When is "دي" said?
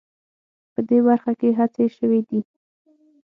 2.29-2.39